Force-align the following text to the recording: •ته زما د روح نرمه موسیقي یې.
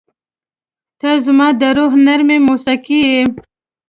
•ته 0.99 1.09
زما 1.25 1.47
د 1.61 1.63
روح 1.77 1.93
نرمه 2.05 2.37
موسیقي 2.47 2.99
یې. 3.11 3.21